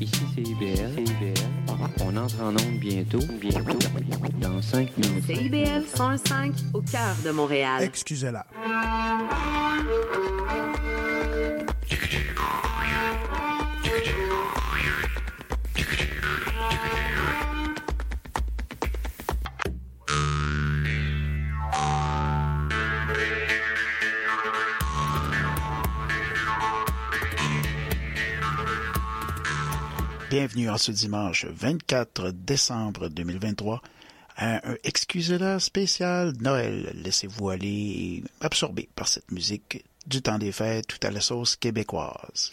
[0.00, 0.98] Ici c'est IBL.
[0.98, 1.34] IBL.
[2.00, 3.20] On entre en onde bientôt.
[3.40, 3.78] Bientôt.
[4.40, 5.24] Dans 5 minutes.
[5.26, 7.82] C'est IBL 105 au cœur de Montréal.
[7.82, 8.44] Excusez-la.
[30.34, 33.80] Bienvenue en ce dimanche 24 décembre 2023
[34.36, 36.90] à un Excusez-la spécial Noël.
[37.04, 42.50] Laissez-vous aller absorber par cette musique du temps des fêtes tout à la sauce québécoise.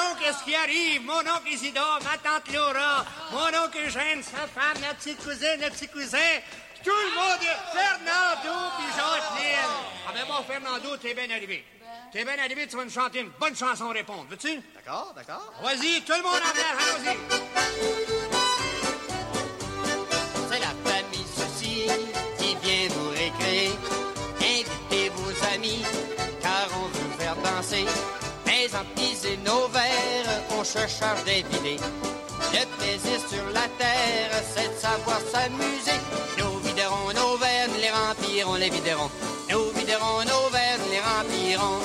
[0.00, 1.02] Ben, donc qu'est-ce qui arrive!
[1.02, 5.70] Mon oncle Isidore, ma tante Laura, mon oncle Eugène, sa femme, ma petite cousine, le
[5.70, 6.18] petit cousin,
[6.82, 7.40] tout le monde,
[7.72, 9.76] Fernando puis Jacqueline!
[10.08, 11.64] Ah ben bon, Fernando, t'es bien arrivé.
[12.12, 14.60] T'es bien arrivé, tu vas nous chanter une bonne chanson répondre, veux-tu?
[14.74, 15.52] D'accord, d'accord.
[15.62, 18.19] Vas-y, tout le monde en l'air, allons-y!
[28.72, 31.76] Empliser nos verres, on se charge d'évider.
[32.52, 35.98] Le plaisir sur la terre, c'est de savoir s'amuser.
[36.38, 39.10] Nous viderons nos verres, les remplirons, les viderons.
[39.50, 41.80] Nous viderons nos verres, les remplirons.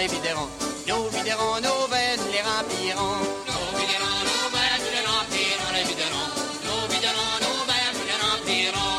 [0.00, 0.48] Les viderons.
[0.88, 1.82] Nous viderons nos
[2.20, 3.16] nous les remplirons.
[3.48, 4.46] Nous viderons nos
[4.82, 6.28] nous les remplirons, les viderons.
[6.66, 7.58] Nous viderons nos
[7.96, 8.96] nous les remplirons.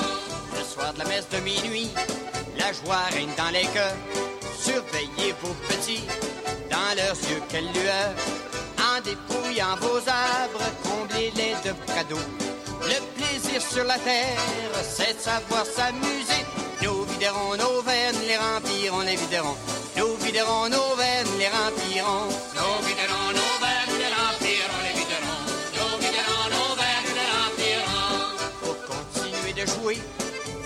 [0.58, 1.90] Le soir de la messe de minuit,
[2.56, 3.98] la joie règne dans les cœurs.
[4.66, 6.06] Surveillez vos petits,
[6.70, 8.14] dans leurs yeux, quelle lueur.
[8.90, 12.28] En dépouillant vos arbres, comblez-les de cadeaux.
[12.92, 14.38] Le plaisir sur la terre,
[14.84, 16.46] c'est de savoir s'amuser.
[17.22, 19.56] Nous viderons nos nous les remplirons, les viderons.
[19.96, 22.26] Nous viderons nos nous les remplirons.
[22.56, 23.54] Nous viderons nos
[23.88, 25.44] nous les remplirons, les viderons.
[25.78, 28.18] Nous viderons nos nous les remplirons.
[28.64, 30.00] Pour continuer de jouer,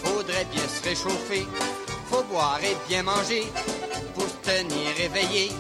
[0.02, 1.46] faudrait bien se réchauffer.
[2.10, 3.52] Faut boire et bien manger
[4.14, 5.52] pour se tenir éveillé.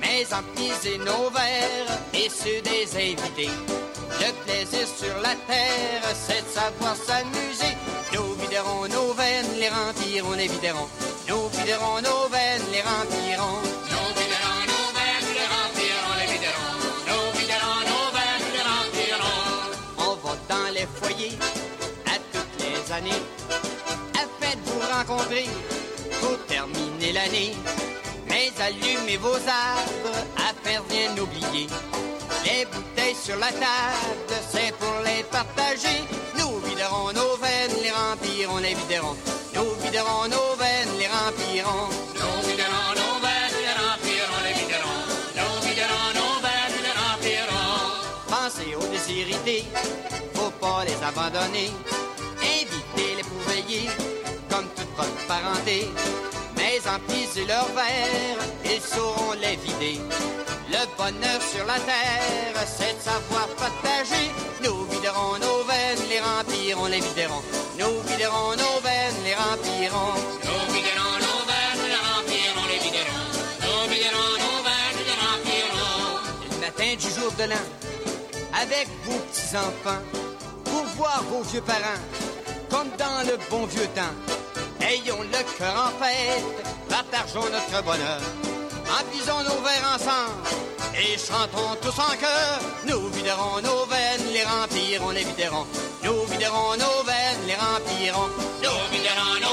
[0.00, 3.50] Mais empliser nos verres et ceux des invités.
[4.18, 7.73] Le plaisir sur la terre, c'est de savoir s'amuser.
[8.54, 10.88] Nous viderons nos verres, nous les remplirons, les viderons.
[11.28, 13.58] Nous viderons nos verres, nous les remplirons.
[13.90, 16.74] Nous viderons nos verres, nous les remplirons, les viderons.
[17.08, 19.40] Nous viderons nos verres, nous les remplirons.
[19.98, 21.36] On va dans les foyers
[22.06, 23.22] à toutes les années
[24.14, 25.48] afin de vous rencontrer
[26.20, 27.54] pour terminer l'année.
[28.28, 31.66] Mais allumez vos arbres afin de rien oublier.
[32.44, 36.04] Les bouteilles sur la table, c'est pour les partager.
[36.38, 37.63] Nous viderons nos veines,
[38.14, 39.16] remplirons, les viderons.
[39.54, 41.88] Nous viderons nos veines, les remplirons.
[42.14, 45.02] Nous viderons nos veines, les remplirons, les viderons.
[45.38, 47.80] Nous viderons nos veines, les remplirons.
[48.28, 49.64] Pensez aux déshérités,
[50.34, 51.70] faut pas les abandonner.
[52.40, 53.88] Invitez-les pour veiller,
[54.50, 55.90] comme toute votre parenté.
[56.56, 60.00] Mais emplissez leurs verres, ils sauront les vider.
[60.70, 64.30] Le bonheur sur la terre, c'est de savoir partager.
[64.62, 64.73] Nous
[66.64, 67.42] remplirons, les viderons.
[67.78, 70.14] Nous viderons nos veines, les remplirons.
[70.44, 73.30] Nous viderons nos veines, les remplirons, les viderons.
[73.60, 76.20] Nous viderons nos veines, les remplirons.
[76.56, 77.66] Il fin du jour de l'an,
[78.62, 80.02] avec vos petits-enfants,
[80.64, 82.02] pour voir vos vieux parents,
[82.70, 84.14] comme dans le bon vieux temps.
[84.80, 88.20] Ayons le cœur en fête, partageons notre bonheur,
[89.00, 90.64] emplissons nos verres ensemble
[90.96, 92.58] et chantons tous en chœur.
[92.86, 95.66] Nous viderons nos veines, les remplirons, les viderons.
[96.04, 98.30] Nous viderons nos veines, les remplirons.
[98.62, 99.43] Nous viderons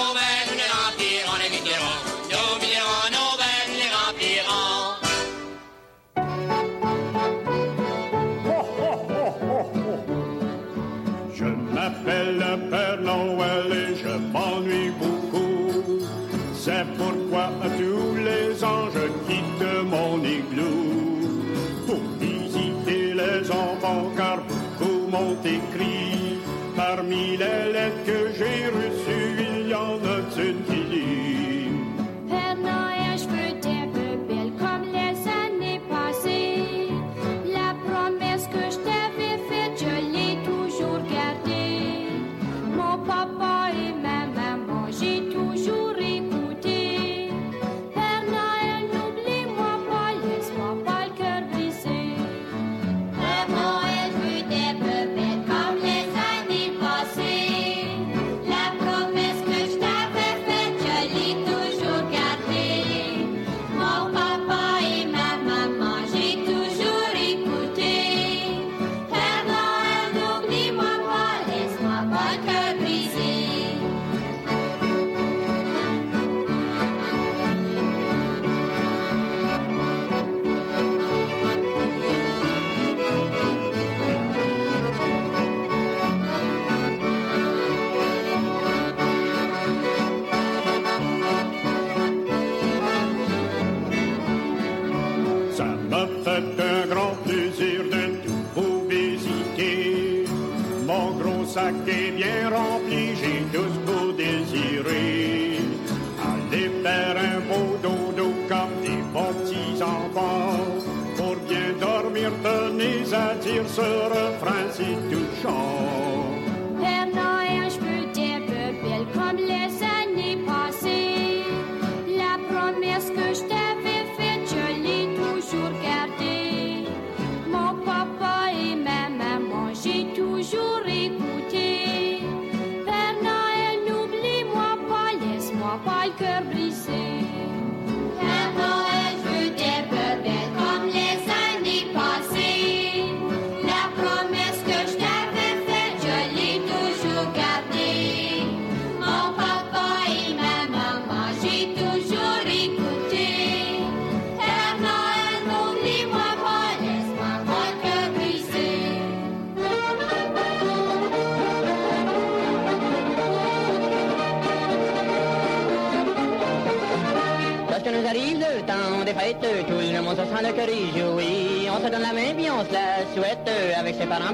[28.42, 29.51] j'ai reçues,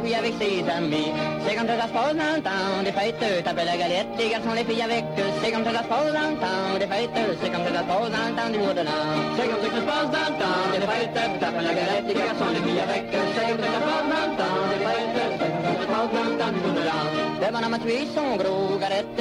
[0.07, 1.11] puis avec ses amis.
[1.45, 3.43] C'est comme ça ça se passe dans le temps des fêtes.
[3.43, 5.03] Tape la galette, les garçons, les filles avec.
[5.43, 7.19] C'est comme ça ça se passe dans le temps des fêtes.
[7.41, 9.03] C'est comme ça ça se passe dans le temps du jour de l'an.
[9.35, 11.13] C'est comme ça que ça se passe dans le temps des fêtes.
[11.43, 13.03] Tape la galette, les garçons, les filles avec.
[13.11, 15.11] C'est comme ça ça se passe dans le temps des fêtes.
[15.39, 17.03] C'est comme ça ça se passe dans le temps du jour de l'an.
[17.43, 19.19] Le bonhomme a tué son gros garette,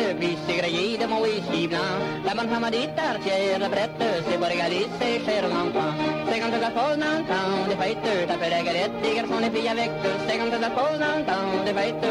[0.66, 1.96] grillé de mon whisky blanc.
[2.24, 5.92] La bonne femme a dit tartière, la brette, c'est cher l'enfant.
[6.28, 8.58] C'est comme ça se passe dans le temps des fêtes, taper la.
[8.98, 12.06] C'est comme ça passe dans temps des fêtes,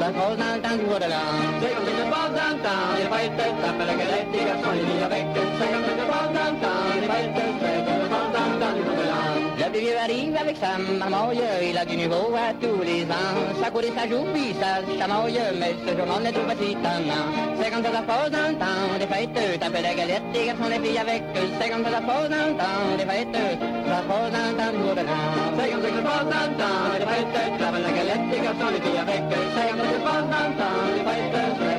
[0.00, 1.28] ça dans le temps du jour de l'an.
[1.60, 5.04] C'est comme ça passe dans temps des fêtes, taper la galette, les garçons, les filles
[5.08, 5.26] avec.
[5.58, 6.71] C'est comme ça passe dans
[9.82, 13.34] vieux arrive avec sa marmoille, il a du nouveau à tous les ans.
[13.60, 16.76] Ça court et ça joue, puis ça chamaille, mais ce jour on est tout petit.
[17.58, 20.68] C'est comme ça ça se passe dans temps des fêtes, taper la galette, les garçons,
[20.70, 21.22] les filles avec.
[21.58, 23.38] C'est comme ça ça se passe dans temps des fêtes,
[23.90, 25.04] ça se passe dans le temps de.
[25.58, 26.26] C'est comme ça que ça se passe
[26.62, 29.22] temps des fêtes, taper la galette, les garçons, les filles avec.
[29.54, 30.26] C'est comme ça que ça se passe
[30.62, 31.71] temps des fêtes,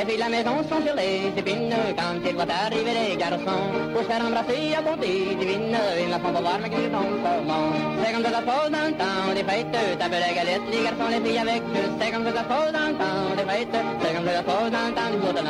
[0.00, 3.68] Les filles de la maison sont sur les épines quand ils voient arriver les garçons.
[3.92, 7.68] Pour se faire embrasser à divine, ils la font pas voir mais qu'ils comment.
[8.02, 11.20] C'est comme se passe dans le temps des fêtes, taper la galette, les garçons, les
[11.20, 11.62] filles avec.
[12.00, 14.70] C'est comme ça se passe dans le temps des fêtes, c'est comme ça se passe
[14.72, 15.44] dans le temps du de.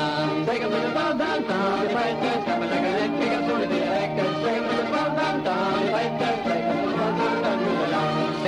[0.46, 3.68] C'est comme se passe dans le temps des fêtes, taper la galette, les garçons, les
[3.70, 3.79] filles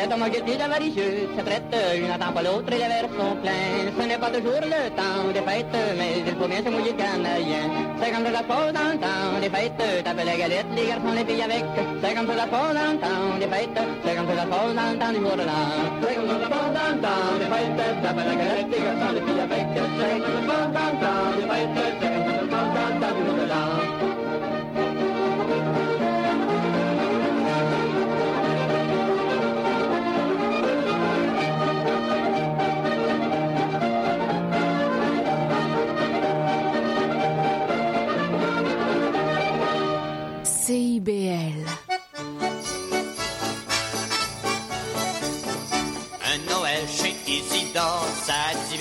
[0.03, 3.87] Cet homme guilty d'avaricieux se traite, il n'attend pas l'autre et les verres sont pleins.
[3.97, 6.99] Ce n'est pas toujours le temps des fêtes, mais il faut bien se mouiller le
[6.99, 7.71] canadien.
[8.03, 10.87] C'est comme ça ça se passe dans le temps des fêtes, tape la galette, les
[10.91, 11.65] garçons les filles avec.
[12.03, 14.43] C'est comme ça ça se passe dans le temps des fêtes, c'est comme ça ça
[14.43, 15.71] se passe dans le temps du jour de l'an.
[16.03, 18.83] C'est comme ça ça se passe dans le temps des fêtes, tape la galette, les
[18.83, 19.67] garçons les filles avec.
[19.71, 22.22] C'est comme ça ça se passe dans le temps des fêtes,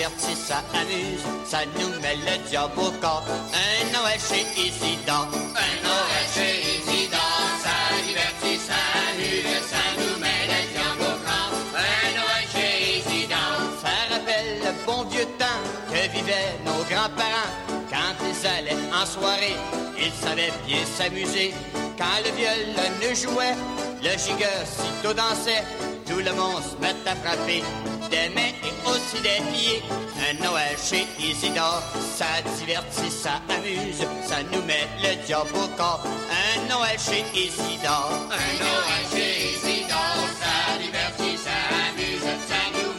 [0.10, 3.24] ça amuse, ça nous met le diable au corps.
[3.54, 8.74] Un Noël chez Isidore, un Noël chez Isidore, ça divertit, ça
[9.12, 11.54] amuse, ça nous met le diable au corps.
[11.76, 17.54] Un Noël chez Isidore, ça rappelle le bon vieux temps que vivaient nos grands-parents
[17.90, 19.91] quand ils allaient en soirée.
[20.04, 21.54] Ils savaient bien s'amuser
[21.98, 23.56] quand le violon jouait,
[24.02, 25.64] le gigueur sitôt dansait,
[26.08, 27.62] tout le monde se met à frapper
[28.10, 29.84] des mains et aussi des pieds.
[30.28, 31.84] Un Noël chez Isidore,
[32.18, 36.04] ça divertit, ça amuse, ça nous met le diable au corps.
[36.06, 41.58] Un Noël chez Isidore, un Noël chez Isidore, ça divertit, ça
[41.90, 42.91] amuse, ça nous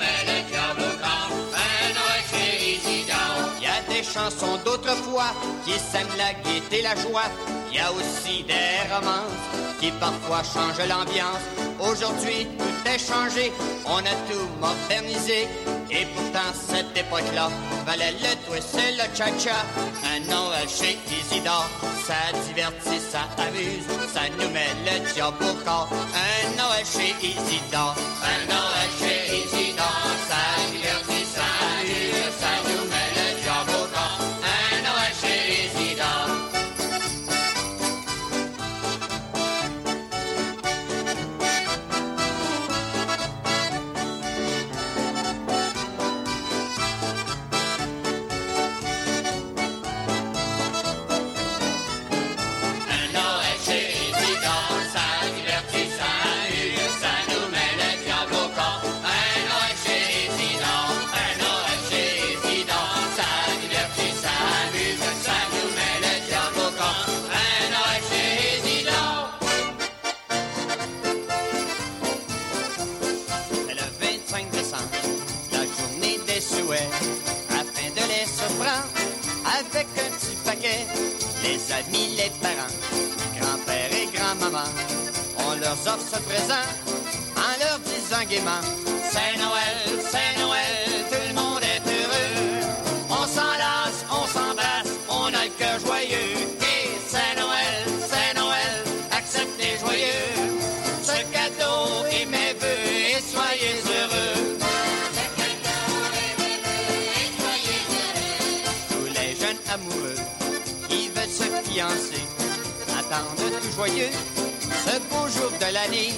[4.13, 5.33] chansons d'autrefois
[5.65, 7.29] qui sèment la gaieté et la joie.
[7.71, 9.41] Il y a aussi des romances
[9.81, 11.45] qui parfois changent l'ambiance.
[11.81, 13.53] Aujourd'hui, tout est changé,
[13.87, 15.49] on a tout modernisé.
[15.91, 17.49] Et pourtant, cette époque-là
[17.87, 19.59] valait le twist et le cha-cha.
[20.13, 21.69] Un Noël chez Isidore,
[22.07, 25.89] ça divertit, ça amuse, ça nous met le diable au corps.
[25.93, 28.82] Un Noël chez Isidore, un Noël
[85.95, 86.67] offre ce présent
[87.37, 88.63] en leur disant gaiement
[89.11, 89.79] C'est Noël,
[90.11, 92.67] c'est Noël, tout le monde est heureux.
[93.11, 96.37] On s'enlace, on s'embrasse, on a le cœur joyeux.
[96.61, 100.31] Et c'est Noël, c'est Noël, acceptez joyeux.
[101.03, 104.59] Ce cadeau est mes voeux et soyez heureux.
[108.91, 110.21] Tous les jeunes amoureux
[110.89, 112.25] qui veulent se fiancer
[112.99, 114.11] attendent tout joyeux
[114.85, 116.13] ce beau jour de l'année.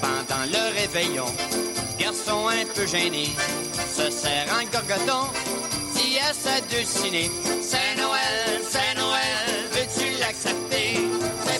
[0.00, 1.26] Pendant le réveillon,
[1.98, 3.26] garçon un peu gêné
[3.96, 5.28] se serre en gorgoton,
[5.94, 7.30] dit à sa dulcinée
[7.60, 11.00] C'est Noël, c'est Noël, veux-tu l'accepter?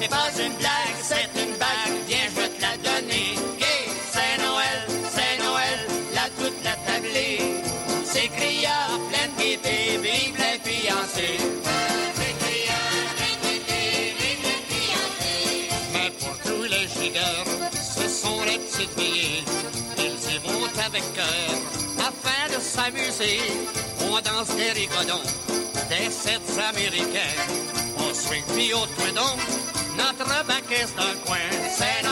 [0.00, 3.34] C'est pas une blague, c'est une bague, viens, je te la donner.
[4.12, 4.80] C'est Noël,
[5.14, 5.80] c'est Noël,
[6.14, 7.38] la toute la tablée.
[8.04, 11.38] C'est criard, pleine gaieté, vive les fiancés.
[18.99, 21.53] Ils y vont avec cœur
[21.99, 23.39] afin de s'amuser.
[24.11, 25.23] On danse des rigodons,
[25.89, 27.37] des sets américains.
[27.99, 28.87] On swing puis au
[29.97, 31.37] notre banquette d'un coin.
[31.71, 32.12] C'est Noël, c'est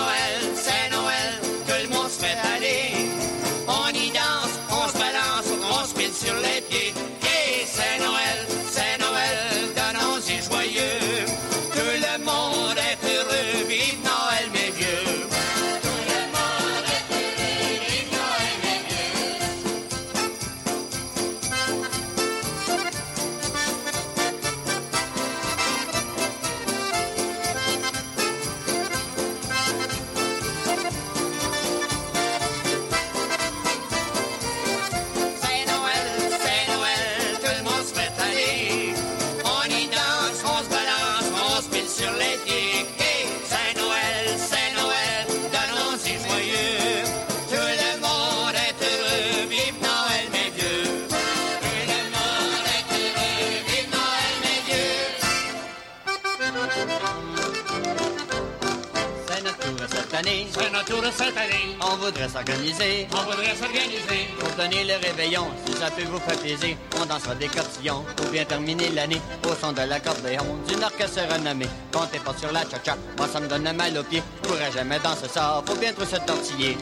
[60.21, 61.77] à notre tour cette année.
[61.81, 64.29] On voudrait s'organiser On voudrait s'organiser.
[64.39, 65.47] pour donner le réveillon.
[65.67, 69.55] Si ça peut vous faire plaisir, on dansera des cotillons pour bien terminer l'année au
[69.55, 71.69] son de l'accordéon d'une orchestre renommée.
[71.93, 74.23] Comptez pas sur la cha-cha, moi ça me donne mal aux pieds.
[74.43, 76.77] Pourrais jamais danser ça, faut bien trop se tortiller.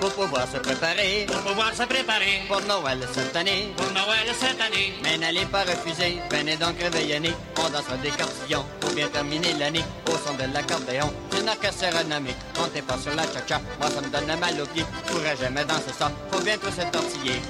[0.00, 3.72] Pour pouvoir se préparer Pour pouvoir se préparer pour Noël cette année.
[3.76, 4.94] pour Noël cette année.
[5.02, 7.32] Mais n'allez pas refuser, venez donc réveillonnez.
[7.58, 11.12] On dansera des cartillons pour bien terminer l'année au son de l'accordéon.
[11.30, 13.60] D'une orchestre renommée, comptez pas sur la cha-cha.
[13.78, 16.10] Moi ça me donne mal aux pieds, je pourrais jamais danser ça.
[16.32, 17.40] Faut bien trop se tortiller.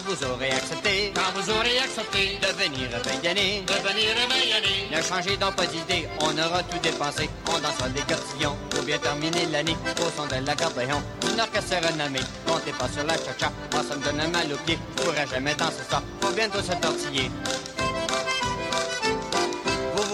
[0.00, 4.96] Quand vous aurez accepté Quand vous aurez accepté de venir réveillonner, de venir réveillonner.
[4.96, 7.28] ne changez donc pas d'idée, on aura tout dépensé.
[7.46, 11.02] On dansera des cotillons pour bien terminer l'année au son de l'accordéon.
[11.30, 13.52] Une orchestre renommée, comptez pas sur la cha-cha.
[13.72, 16.02] Moi ça me donne mal aux pieds, je pourrais jamais danser ça.
[16.22, 17.30] Faut bientôt se tortiller.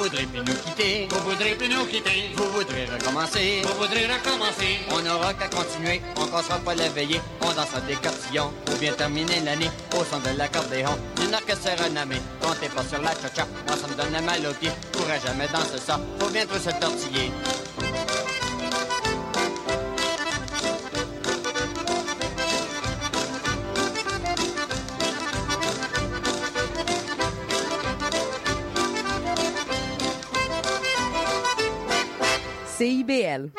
[0.07, 2.31] Vous voudrez plus nous quitter, Vous voudrez plus nous quitter.
[2.37, 3.63] vous voudrez recommencer.
[3.65, 4.79] Vous voudrez recommencer.
[4.93, 8.93] On n'aura qu'à continuer, on cassera pas la veillée, on dansera des cotillons pour bien
[8.93, 10.91] terminer l'année au son de l'accordéon.
[11.17, 14.71] D'une orchestre renommée, comptez pas sur la cha-cha, moi ça me donne mal aux pieds,
[14.95, 17.33] je pourrais jamais danser ça, faut bientôt se tortiller.
[32.77, 33.53] CIBL.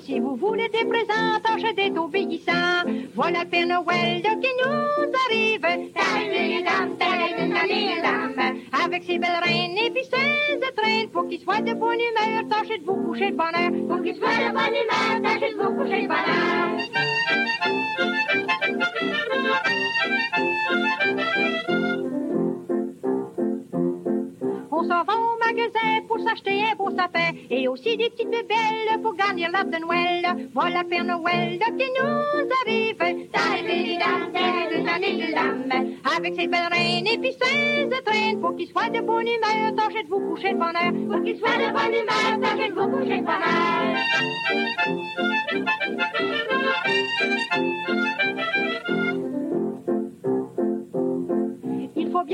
[0.00, 1.40] Si vous voulez des présents,
[1.74, 2.84] d'être obéissants.
[3.14, 5.64] Voilà Père Noël qui nous arrive.
[8.84, 11.08] Avec ses belles reines et puis ses traînes.
[11.10, 13.70] Pour qu'il soit de bonne humeur, tâchez de vous coucher de bonne heure.
[13.88, 16.44] Pour qu'il soit de bonne humeur, tâchez de vous coucher de bonne heure.
[24.70, 25.33] On s'en va
[26.06, 30.48] pour s'acheter un beau sapin et aussi des petites bébelles pour garnir l'arbre de Noël.
[30.54, 32.96] Voilà Père Noël qui nous arrive.
[36.16, 40.08] Avec ses belles et puis ses traînes pour qu'il soit de bonne humeur, tâchez de
[40.08, 40.92] vous coucher de bonne heure.
[41.10, 43.42] Pour qu'il soit de bonne humeur, tâchez de vous coucher de bonne
[46.48, 46.53] heure.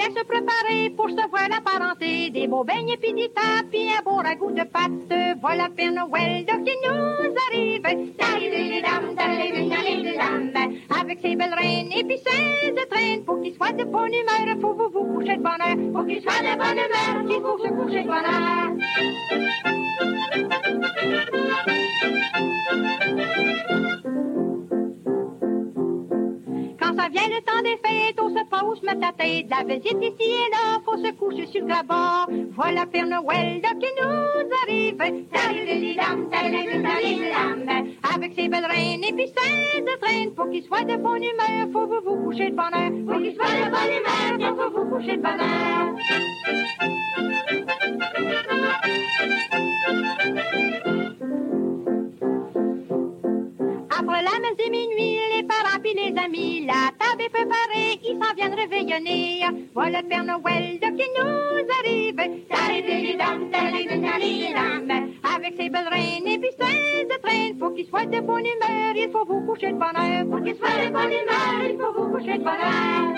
[0.01, 2.31] Bien se préparer pour se voir la parenté.
[2.31, 5.37] Des beaux beignets puis des tapes puis un beau ragoût de pâte.
[5.43, 7.85] Voilà Père Noël qui nous arrive.
[11.01, 13.25] Avec ses belles reines et puis ses traînes.
[13.25, 15.93] Pour qu'il soit de bonne humeur, faut vous vous coucher de bonne heure.
[15.93, 18.71] Pour qu'il soit de bonne humeur, il faut se coucher de bonne heure.
[27.11, 29.47] Vient le temps des fêtes, on se pas où se mettre la tête.
[29.51, 32.27] La visite ici et là, faut se coucher sur le grabat.
[32.55, 35.01] Voilà Père Noël qui nous arrive.
[38.15, 39.35] Avec ses belles reines et puis ses
[40.01, 40.35] traînes.
[40.35, 42.91] Pour qu'il soit de bonne humeur, faut vous vous coucher de bonne heure.
[43.07, 45.91] Pour qu'il soit de bonne humeur, il faut vous coucher de bonne heure.
[54.23, 58.35] La messe de minuit, les parents puis les amis, la table est préparée, ils s'en
[58.35, 59.45] viennent réveillonner.
[59.75, 62.21] Voilà le Père Noël qui nous arrive.
[65.23, 67.59] Avec ses belles reines et puis ses traînes.
[67.59, 70.27] Pour qu'il soit de bonne humeur, il faut vous coucher de bonne heure.
[70.29, 73.15] Pour qu'il soit de bonne humeur, il faut vous coucher de bonne heure.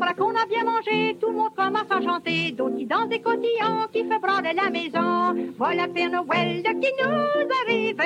[0.00, 2.52] Après qu'on a bien mangé, tout le monde commence à chanter.
[2.52, 5.34] D'autres qui dansent des cotillons, qui fait brander la maison.
[5.58, 8.00] Voilà Père Noël qui nous arrive.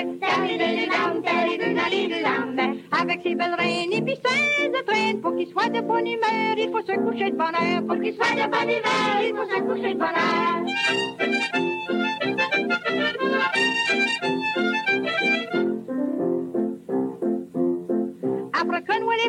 [2.98, 5.20] Avec ses belles reines et puis ses traînes.
[5.20, 7.82] Pour qu'il soit de bonne humeur, il faut se coucher de bonne heure.
[7.86, 11.31] Pour qu'il soit de bonne humeur, il faut se coucher de bonne heure.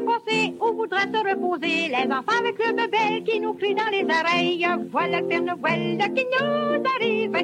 [0.02, 1.88] Passé, on voudrait se reposer.
[1.90, 4.68] Les enfants avec le bébé qui nous crient dans les oreilles.
[4.92, 7.36] Voilà le Père Noël qui nous arrive.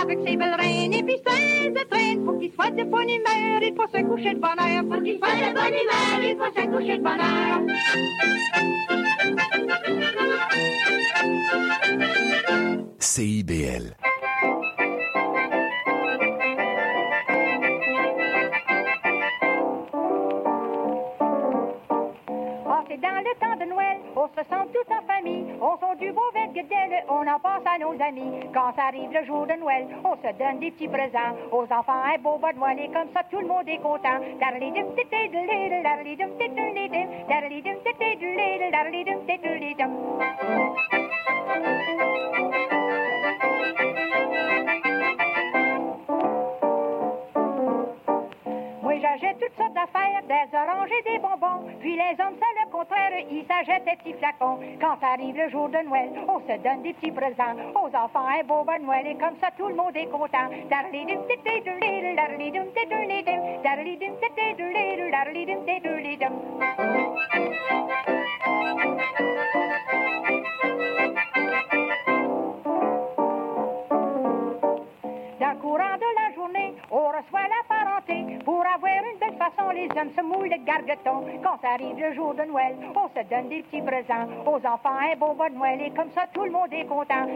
[0.00, 2.24] Avec ses belles reines et puis ses traînes.
[2.24, 4.84] Pour qu'il soit de bonne humeur, il faut se coucher de bonne heure.
[4.88, 7.62] Pour qu'il soit de bonne humeur, il faut se coucher de bonne heure.
[12.98, 13.96] CIBL.
[22.92, 26.12] C'est dans le temps de Noël, on se sent tout en famille, on sent du
[26.12, 28.40] beau vergedel, on en pense à nos amis.
[28.52, 32.02] Quand ça arrive le jour de Noël, on se donne des petits présents aux enfants,
[32.04, 34.20] un beau bas de comme ça tout le monde est content.
[49.02, 51.68] J'achète toutes sortes d'affaires, des oranges et des bonbons.
[51.80, 54.60] Puis les hommes, c'est le contraire, ils s'achètent des petits flacons.
[54.80, 58.44] Quand arrive le jour de Noël, on se donne des petits présents aux enfants, un
[58.44, 60.48] beau bon Noël, et comme ça, tout le monde est content.
[75.40, 77.71] Le courant de la journée, on reçoit la
[78.44, 81.24] Pour avoir une belle façon, les hommes se mouillent le gargueton.
[81.42, 84.26] Quand arrive le jour de Noël, on se donne des petits présents.
[84.46, 87.26] Aux enfants, un bas de Noël, et comme ça, tout le monde est content.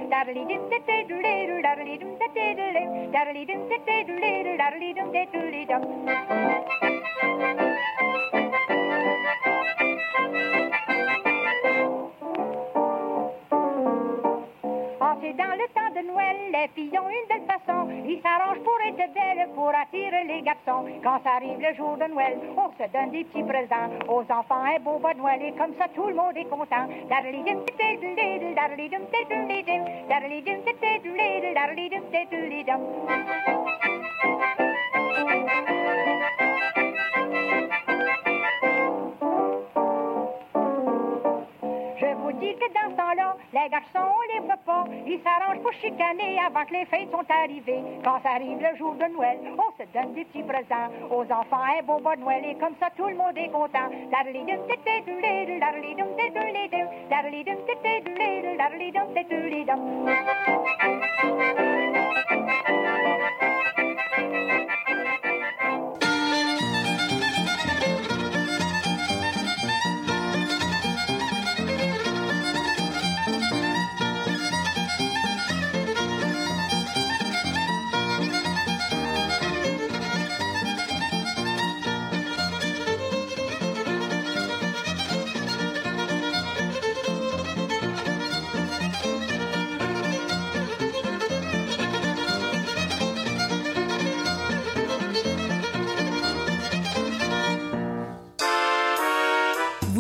[15.35, 17.89] Dans le temps de Noël, les filles ont une belle façon.
[18.07, 20.85] Ils s'arrangent pour être belles, pour attirer les garçons.
[21.03, 24.63] Quand ça arrive le jour de Noël, on se donne des petits présents aux enfants,
[24.65, 26.87] un beau bas Noël, et comme ça tout le monde est content.
[43.63, 44.85] Les garçons, on les pas.
[45.07, 47.83] Ils s'arrangent pour chicaner avant que les fêtes sont arrivées.
[48.05, 50.89] Quand ça arrive le jour de Noël, on se donne des petits présents.
[51.11, 53.89] Aux enfants, un beau bon Noël et comme ça, tout le monde est content.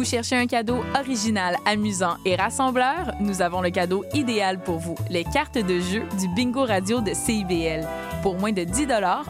[0.06, 3.12] Cherchez un cadeau original, amusant et rassembleur?
[3.20, 7.12] Nous avons le cadeau idéal pour vous, les cartes de jeu du Bingo Radio de
[7.12, 7.86] CIBL.
[8.22, 8.86] Pour moins de 10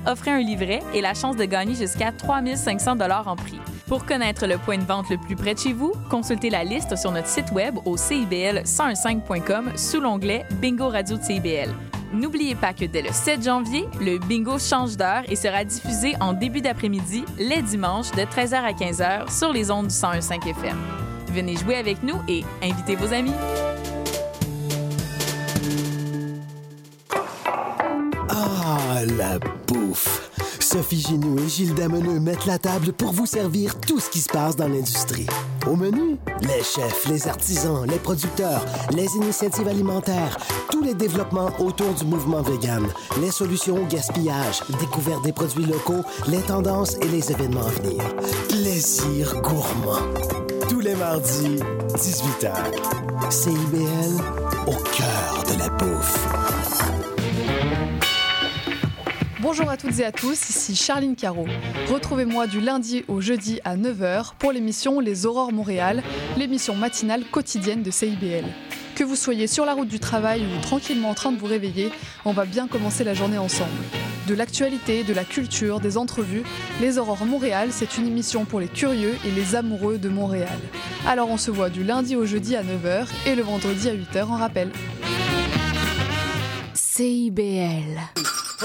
[0.07, 3.59] offrez un livret et la chance de gagner jusqu'à 3500 en prix.
[3.87, 6.97] Pour connaître le point de vente le plus près de chez vous, consultez la liste
[6.97, 11.71] sur notre site web au cibl105.com sous l'onglet Bingo Radio de CIBL.
[12.16, 16.33] N'oubliez pas que dès le 7 janvier, le bingo change d'heure et sera diffusé en
[16.33, 20.79] début d'après-midi, les dimanches, de 13h à 15h sur les ondes du 101.5 FM.
[21.29, 23.35] Venez jouer avec nous et invitez vos amis.
[28.31, 30.31] Ah, la bouffe!
[30.59, 34.31] Sophie Ginou et Gilles Dameneux mettent la table pour vous servir tout ce qui se
[34.31, 35.26] passe dans l'industrie.
[35.66, 40.37] Au menu, les chefs, les artisans, les producteurs, les initiatives alimentaires,
[40.70, 42.87] tous les développements autour du mouvement vegan,
[43.20, 48.02] les solutions au gaspillage, découverte des produits locaux, les tendances et les événements à venir.
[48.48, 50.07] Plaisir gourmand.
[50.68, 51.59] Tous les mardis,
[51.94, 52.52] 18h.
[53.31, 54.22] CIBL,
[54.66, 56.65] au cœur de la bouffe.
[59.40, 61.44] Bonjour à toutes et à tous, ici Charline Caro.
[61.90, 66.03] Retrouvez-moi du lundi au jeudi à 9h pour l'émission Les Aurores Montréal,
[66.38, 68.46] l'émission matinale quotidienne de CIBL.
[68.94, 71.90] Que vous soyez sur la route du travail ou tranquillement en train de vous réveiller,
[72.25, 73.70] on va bien commencer la journée ensemble.
[74.27, 76.42] De l'actualité, de la culture, des entrevues,
[76.81, 80.59] Les Aurores Montréal, c'est une émission pour les curieux et les amoureux de Montréal.
[81.07, 84.25] Alors on se voit du lundi au jeudi à 9h et le vendredi à 8h
[84.25, 84.72] en rappel.
[86.72, 88.01] CIBL.
[88.59, 88.64] Je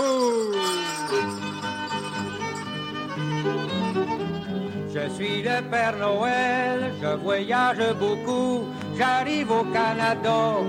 [5.16, 8.70] suis le Père Noël, je voyage beaucoup.
[8.98, 10.60] J'arrive au Canada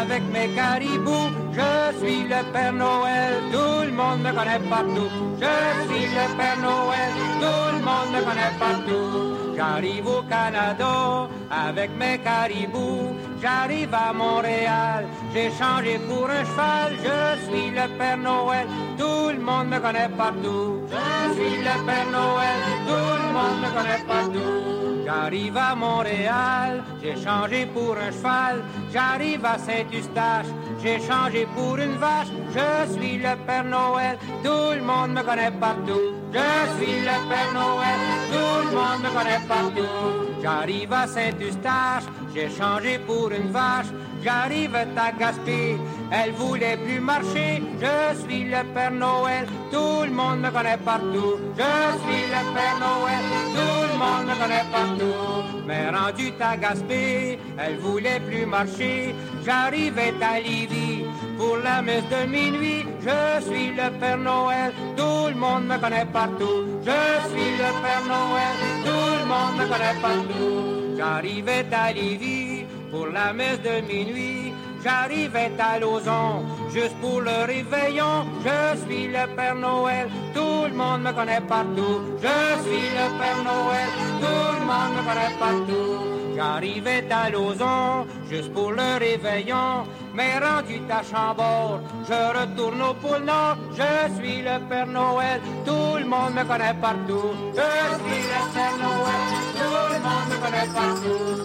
[0.00, 1.30] avec mes caribous.
[1.52, 5.10] Je suis le Père Noël, tout le monde me connaît partout.
[5.40, 9.27] Je suis le Père Noël, tout le monde me connaît partout.
[9.58, 13.16] J'arrive au Canada avec mes caribous.
[13.42, 16.92] J'arrive à Montréal, j'ai changé pour un cheval.
[17.02, 20.82] Je suis le Père Noël, tout le monde me connaît partout.
[20.88, 24.87] Je suis le Père Noël, tout le monde me connaît partout.
[25.08, 28.62] J'arrive à Montréal, j'ai changé pour un cheval.
[28.92, 30.44] J'arrive à Saint-Eustache,
[30.82, 32.28] j'ai changé pour une vache.
[32.50, 36.12] Je suis le Père Noël, tout le monde me connaît partout.
[36.30, 38.00] Je suis le Père Noël,
[38.32, 40.42] tout le monde me connaît partout.
[40.42, 43.86] J'arrive à Saint-Eustache, j'ai changé pour une vache.
[44.22, 45.76] J'arrive à Gaspé,
[46.10, 47.62] elle voulait plus marcher.
[47.80, 51.36] Je suis le Père Noël, tout le monde me connaît partout.
[51.56, 55.64] Je suis le Père Noël, tout le monde me connaît partout.
[55.66, 59.14] Mais rendu à Gaspé, elle voulait plus marcher.
[59.44, 61.04] J'arrivais à Livy
[61.36, 62.84] pour la messe de minuit.
[63.00, 66.66] Je suis le Père Noël, tout le monde me connaît partout.
[66.82, 68.54] Je suis le Père Noël,
[68.84, 70.96] tout le monde me connaît partout.
[70.96, 72.47] J'arrivais à Livy
[72.90, 74.52] pour la messe de minuit.
[74.82, 78.24] J'arrivais à Lauson juste pour le réveillon.
[78.44, 82.00] Je suis le Père Noël, tout le monde me connaît partout.
[82.22, 83.88] Je suis le Père Noël,
[84.20, 85.96] tout le monde me connaît partout.
[86.36, 89.84] J'arrivais à Lauson juste pour le réveillon.
[90.14, 93.56] Mais rendu à Chambord, je retourne au pôle Nord.
[93.72, 97.34] Je suis le Père Noël, tout le monde me connaît partout.
[97.52, 97.70] Je
[98.02, 99.22] suis le Père Noël,
[99.58, 101.38] tout le monde me connaît partout.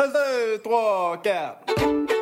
[0.00, 2.17] Un, deux, trois, quatre.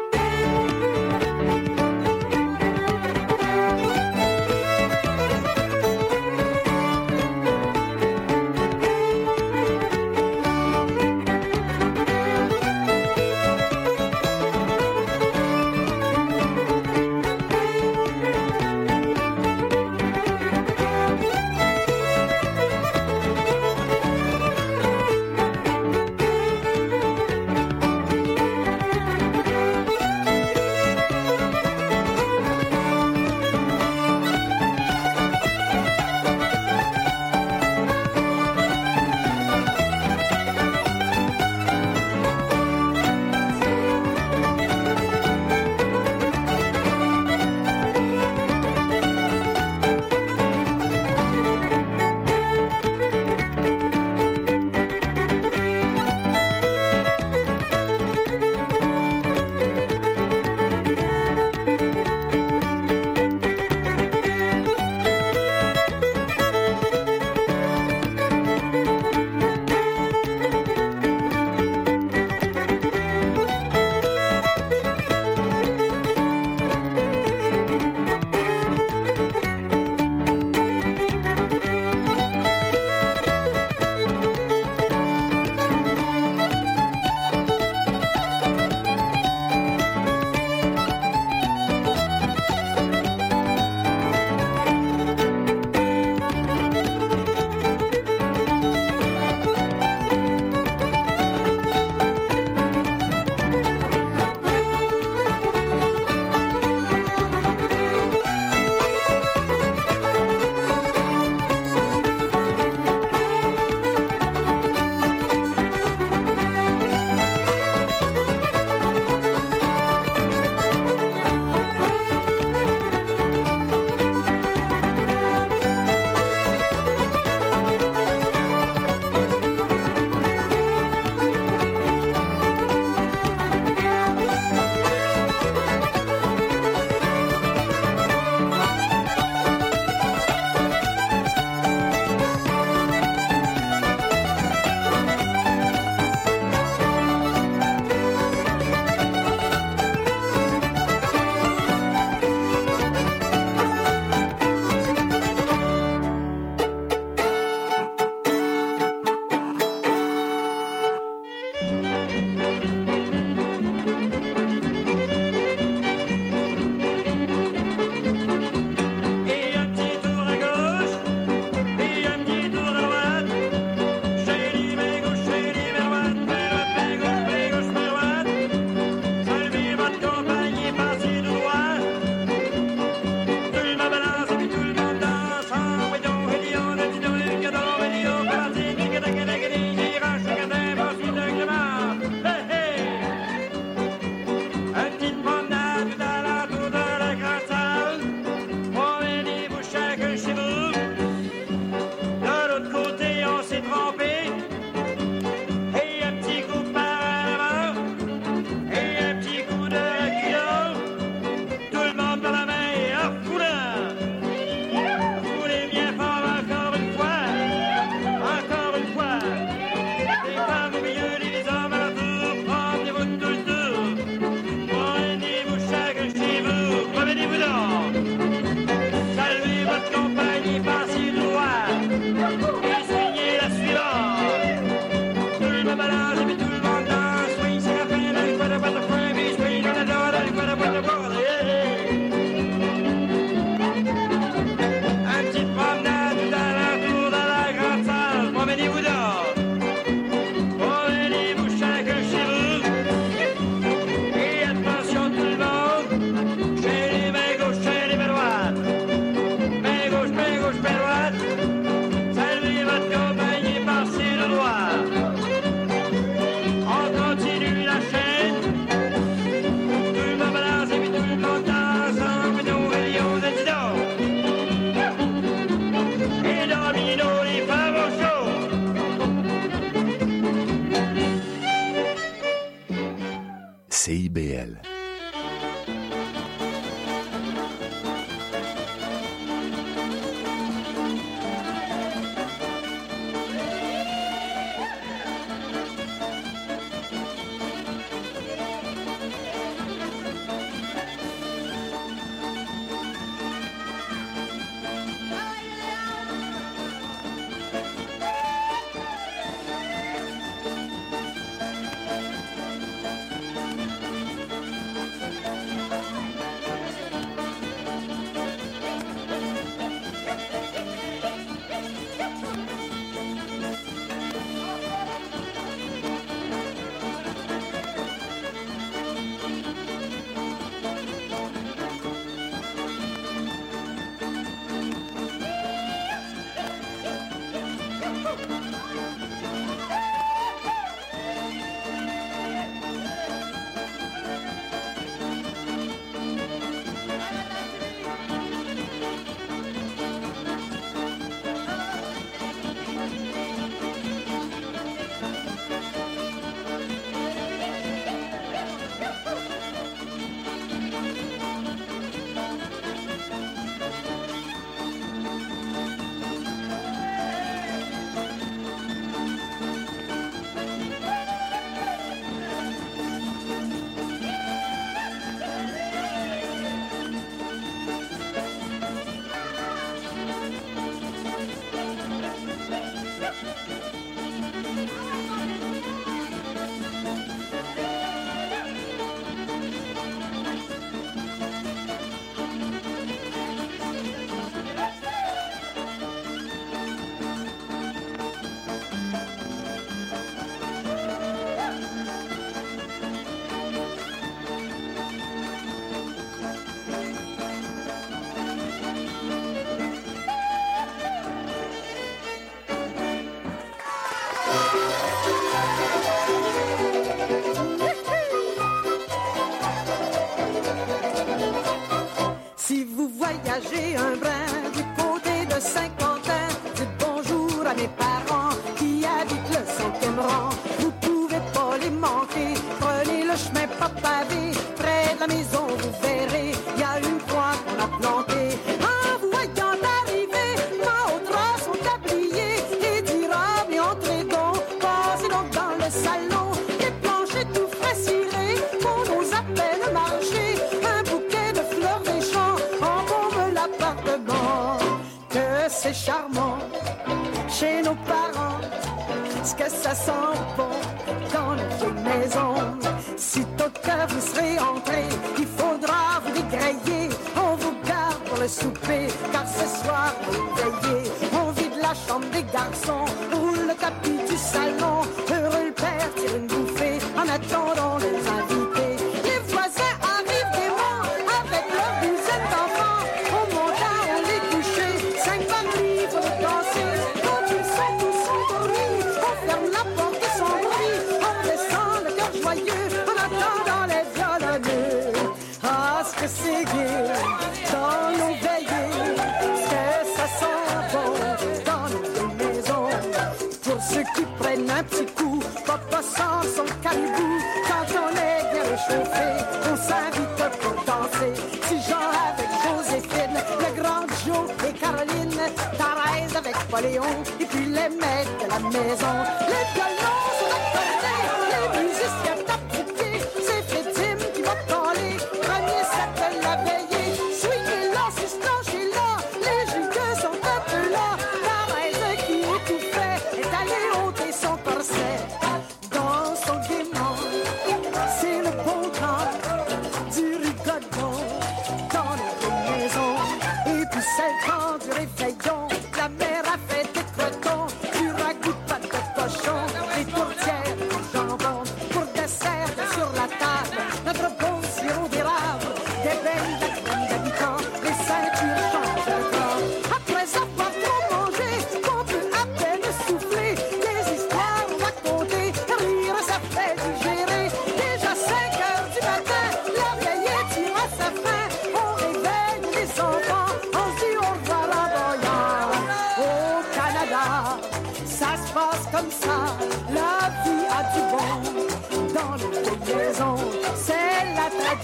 [468.28, 469.94] souper, car ce soir,
[470.36, 474.75] veillez, on vide la chambre des garçons, roule le tapis du salon.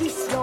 [0.03, 0.42] He's.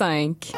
[0.00, 0.52] 1015.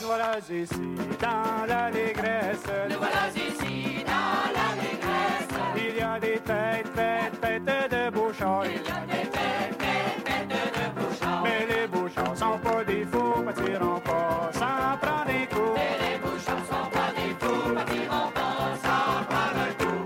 [0.00, 0.74] Nous voilà ici
[1.20, 2.66] dans l'allégresse.
[2.90, 5.48] Nous voilà ici dans l'allégresse.
[5.76, 8.62] Il y a des têtes, têtes, têtes de bouchons.
[8.64, 11.42] Il y a des têtes, têtes, têtes de bouchons.
[11.44, 15.76] Mais les bouchons sont pas des fous, bâtiront pas sans prendre des coups.
[15.76, 20.02] Mais les bouchons sont pas des fous, bâtiront pas sans prendre un coup.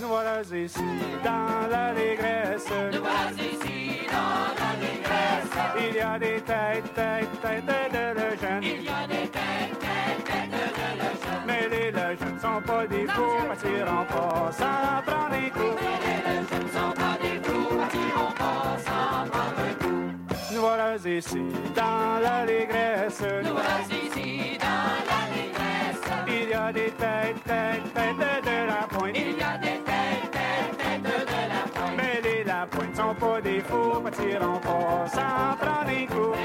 [0.00, 0.90] Nous voilà ici
[1.24, 2.68] dans l'allégresse.
[2.92, 5.50] Nous voilà ici dans l'allégresse.
[5.82, 8.62] Il y a des têtes, têtes, têtes de le jeune.
[8.62, 10.62] Il y a des têtes, têtes, têtes de
[11.00, 11.44] le jeune.
[11.46, 15.76] Mais les le jeunes sont pas des fous, bâtiront pas sans prendre des coups.
[15.80, 20.04] Mais les le jeunes sont pas des fous, bâtiront pas sans prendre un coup.
[20.52, 21.42] Nous voilà ici
[21.74, 23.22] dans l'allégresse.
[23.44, 26.02] Nous voilà ici dans l'allégresse.
[26.28, 29.16] Il y a des têtes, têtes, têtes de la pointe.
[29.16, 31.96] Il y a des têtes, têtes, têtes de la pointe.
[31.96, 36.38] Mais les la pointe sont pas des fous, bâtiront pas sans prendre des coups.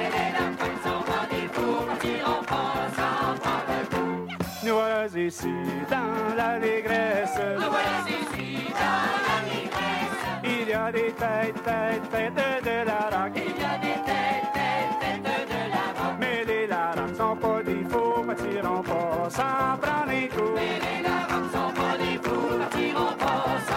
[5.25, 5.53] Ici
[5.89, 7.39] dans l'allégresse.
[7.55, 10.21] Nous voilà ici dans l'allégresse.
[10.43, 13.31] Il y a des têtes, têtes, têtes de la rock.
[13.35, 15.23] Il y a des têtes, têtes, têtes
[15.53, 16.15] de la rock.
[16.19, 20.51] Mais les la rock sont pas des fous, bâtiront pas sans prendre des coups.
[20.55, 23.74] Mais les la rock sont pas des fous, pas sans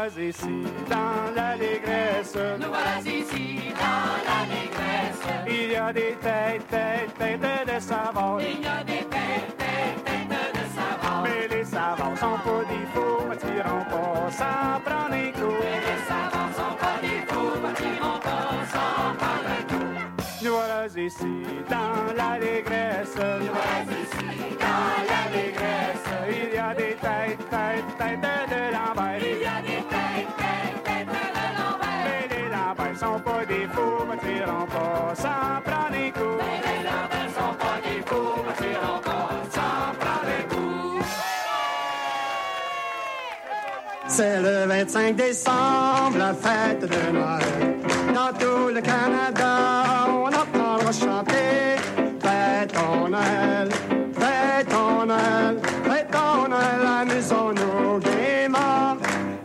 [0.00, 2.34] voilà ici dans l'allégresse.
[2.58, 5.20] Nous voilà ici dans l'allégresse.
[5.46, 8.38] Il y a des têtes, têtes, têtes de savon.
[8.38, 11.22] Il y a des têtes, têtes, têtes de savon.
[11.24, 15.60] Mais les savants sont pas des fous, bâtiront pas sans prendre des coups.
[15.60, 19.90] Mais les savants sont pas des fous, bâtiront pas sans prendre un coup.
[20.42, 21.34] Nous voilà ici
[21.68, 23.14] dans l'allégresse.
[23.16, 26.06] Nous voilà ici dans l'allégresse.
[26.30, 29.09] Il y a des têtes, têtes, têtes de l'envers.
[44.22, 47.78] C'est le 25 décembre, la fête de Noël.
[48.14, 51.80] Dans tout le Canada, on entendra chanter
[52.20, 53.70] Fêtons Noël,
[54.12, 58.98] fêtons Noël, fêtons Noël, amusons-nous gaiement.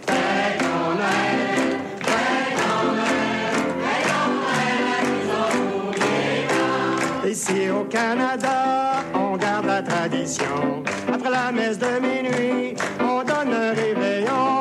[0.10, 3.56] Fêtons Noël, fêtons Noël,
[3.86, 7.30] fêtons Noël, amusons-nous gaiement.
[7.32, 10.84] Ici au Canada, on garde la tradition.
[11.14, 14.55] Après la messe de minuit, on donne un réveillon.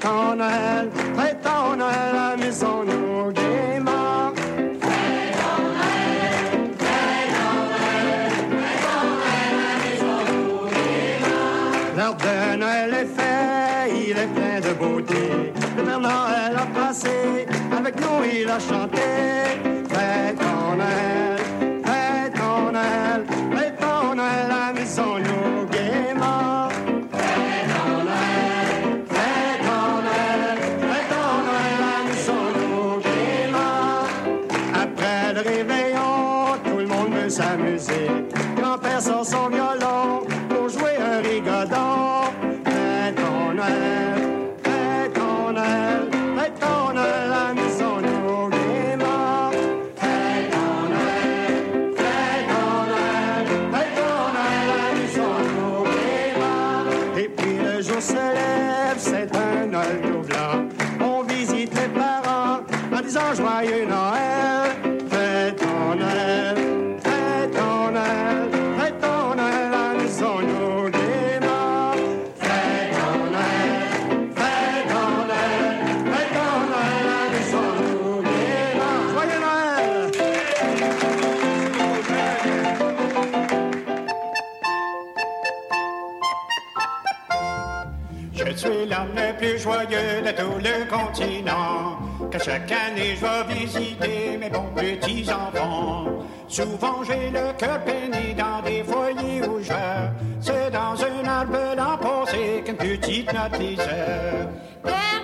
[0.00, 0.30] Gaiement.
[0.30, 4.32] Fêtons Noël, fêtons Noël, fêtons Noël, amusons-nous gaiement.
[11.96, 15.52] L'heure de Noël est fait, il est plein de beauté.
[15.76, 17.46] Le Père Noël a passé,
[17.76, 19.39] avec nous il a chanté.
[90.60, 91.98] Le continent.
[92.30, 96.06] Que chaque année je vais visiter mes bons petits enfants.
[96.48, 99.60] Souvent j'ai le cœur peigné dans des foyers où
[100.40, 104.48] C'est dans un arbre l'an passé qu'une petite note lisait.
[104.82, 105.20] Père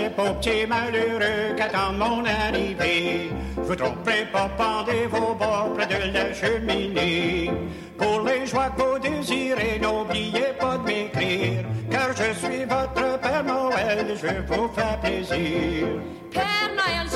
[0.00, 3.30] ces pauvres malheureux qu'attendent mon arrivée.
[3.56, 7.50] Je vous tromperai pas, pendez vos bras près de la cheminée.
[7.98, 13.44] Pour les joies que vous désirez, n'oubliez pas de m'écrire, car je suis votre Père
[13.44, 15.86] Noël, je vous fais plaisir.
[16.32, 17.06] Père Noël,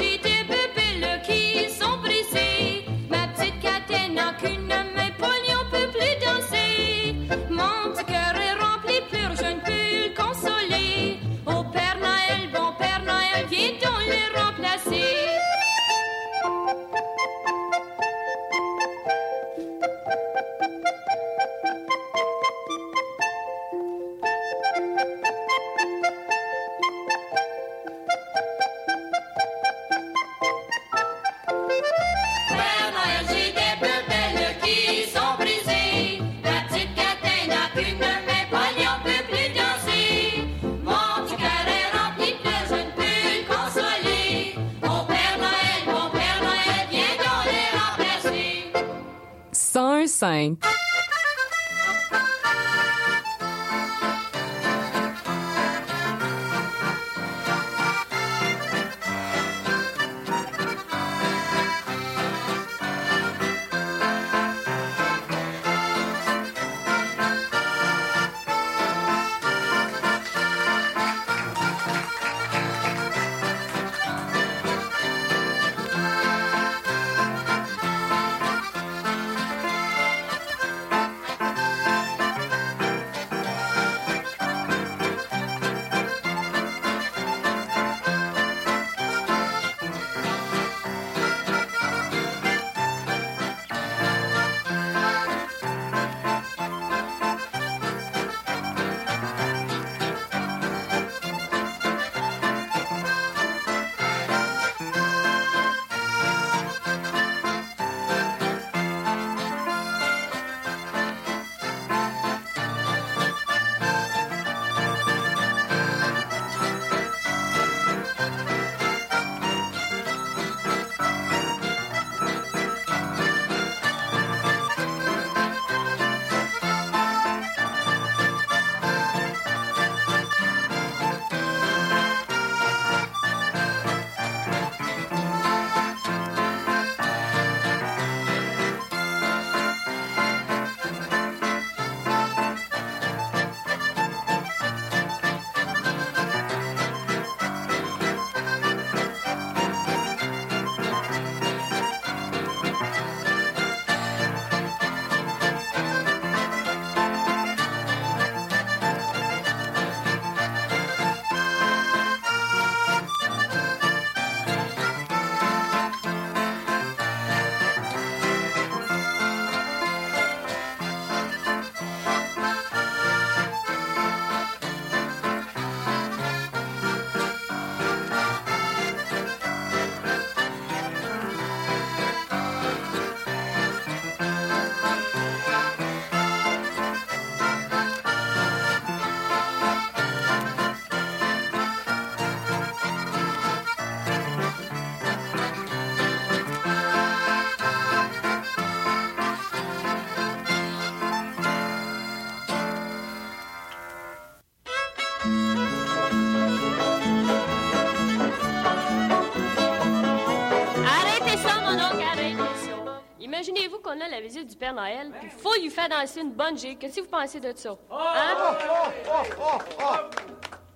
[214.65, 216.79] Père Noël, puis faut lui faire danser une bonne gigue.
[216.79, 217.77] Qu'est-ce que vous pensez de ça?
[217.91, 218.57] Hein?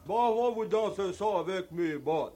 [0.04, 2.34] Bon, on va vous danser ça avec mes bottes.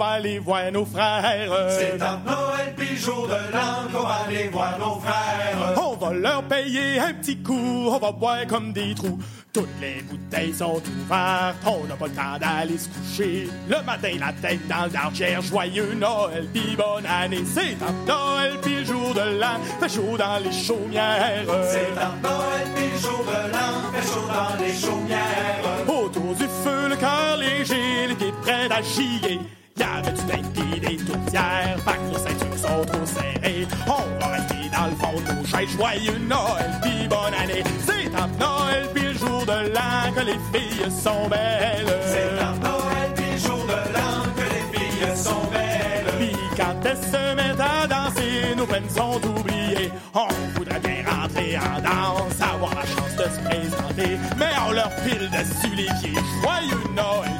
[0.00, 1.52] Va aller voir nos frères.
[1.68, 5.74] C'est à Noël puis le jour de l'an qu'on va aller voir nos frères.
[5.76, 9.18] On va leur payer un petit coup, on va boire comme des trous.
[9.52, 13.48] Toutes les bouteilles sont ouvertes, on n'a pas le temps d'aller se coucher.
[13.68, 17.44] Le matin, la tête dans le dargère, joyeux Noël puis bonne année.
[17.44, 21.44] C'est à Noël puis le jour de l'an, fait chaud dans les chaumières.
[21.68, 26.02] C'est à Noël puis le jour de l'an, fait chaud dans les chaumières.
[26.02, 29.40] Autour du feu, le cœur léger, les pieds prêts à chier.
[29.80, 33.66] Y avait du pain pis des tourtières, pas que nos ceintures sont trop serrées.
[33.86, 37.64] On va rester dans le fond de nos chaises, joyeux Noël pis bonne année.
[37.86, 41.98] C'est à Noël pis le jour de l'an que les filles sont belles.
[42.04, 46.12] C'est à Noël puis le jour de l'an que les filles sont belles.
[46.18, 49.90] Pis quand elles se mettent à danser, nos peines sont oubliées.
[50.12, 50.28] On
[50.58, 54.18] voudrait bien rentrer en danse, avoir la chance de se présenter.
[54.36, 56.20] Mais on leur pile dessus les pieds.
[56.42, 57.39] Joyeux Noël,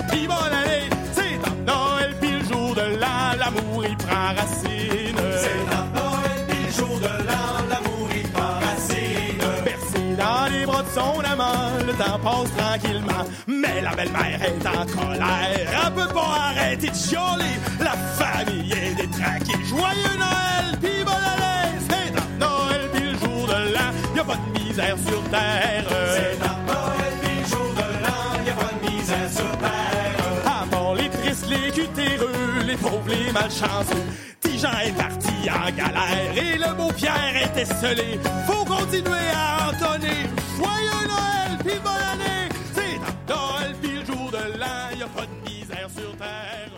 [4.30, 5.16] prend racine.
[5.42, 9.64] C'est Noël le jour de l'an, l'amour il prend racine.
[9.64, 13.24] Bercé dans les bras de son amant, le temps passe tranquillement.
[13.46, 17.56] Mais la belle-mère est en colère, elle peut pas arrêter de chialer.
[17.80, 19.64] La famille est détraquée.
[19.64, 21.78] Joyeux Noël, pis année.
[21.88, 26.49] C'est Noël, pis le jour de l'an, y a pas de misère sur terre.
[33.10, 34.04] Les malchanceux.
[34.40, 38.18] Tijan est parti en galère et le beau Pierre est esselé.
[38.46, 40.26] Faut continuer à entonner.
[40.56, 42.48] Joyeux Noël, puis bonne année.
[42.72, 42.98] C'est
[43.28, 46.70] Noël, puis le jour de l'an, y a pas de misère sur terre.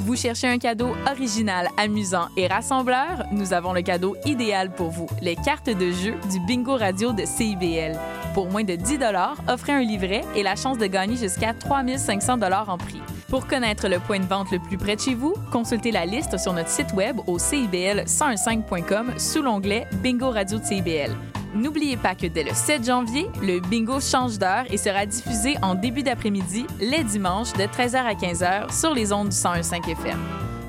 [0.00, 3.26] Vous cherchez un cadeau original, amusant et rassembleur?
[3.30, 7.26] Nous avons le cadeau idéal pour vous, les cartes de jeu du Bingo Radio de
[7.26, 7.98] CIBL.
[8.38, 9.00] Pour moins de 10
[9.48, 13.02] offrez un livret et la chance de gagner jusqu'à 3500 en prix.
[13.28, 16.38] Pour connaître le point de vente le plus près de chez vous, consultez la liste
[16.38, 21.16] sur notre site web au cibl1015.com sous l'onglet Bingo Radio de CIBL.
[21.52, 25.74] N'oubliez pas que dès le 7 janvier, le bingo change d'heure et sera diffusé en
[25.74, 30.18] début d'après-midi, les dimanches, de 13h à 15h sur les ondes du 101.5 FM.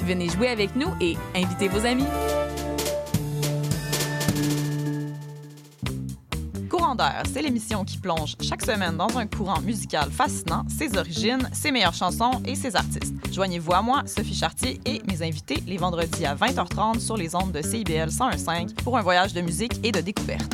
[0.07, 2.07] Venez jouer avec nous et invitez vos amis.
[7.31, 11.93] C'est l'émission qui plonge chaque semaine dans un courant musical fascinant, ses origines, ses meilleures
[11.93, 13.13] chansons et ses artistes.
[13.31, 17.53] Joignez-vous à moi, Sophie Chartier et mes invités les vendredis à 20h30 sur les ondes
[17.53, 20.53] de CIBL 101.5 pour un voyage de musique et de découverte.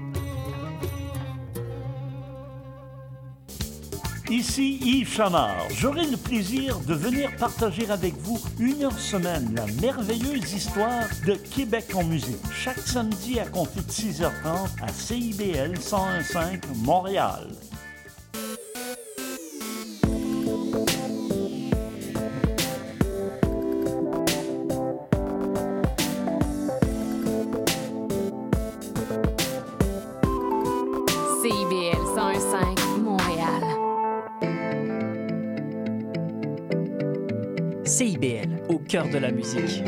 [4.31, 5.67] Ici Yves Chamard.
[5.77, 11.33] J'aurai le plaisir de venir partager avec vous une heure semaine la merveilleuse histoire de
[11.33, 12.39] Québec en musique.
[12.53, 17.45] Chaque samedi à compter de 6h30 à CIBL 101.5 Montréal.
[38.91, 39.81] Cœur de la musique.